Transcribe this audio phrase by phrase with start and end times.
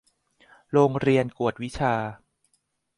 [0.71, 1.93] โรงเรียนกวดวิชา